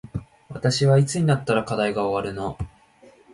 [0.49, 2.57] 私はいつになったら課題が終わるの